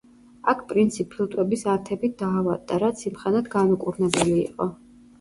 [0.53, 4.73] აქ პრინცი ფილტვების ანთებით დაავადდა, რაც იმ ხანად განუკურნებელი იყო.